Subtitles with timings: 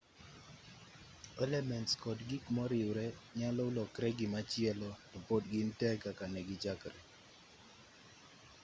[1.43, 3.05] elements kod gik moriwre
[3.39, 6.99] nyalo lokre gimachielo to pod gin tee kaka negichakre